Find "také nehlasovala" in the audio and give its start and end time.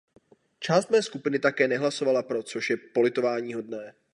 1.39-2.23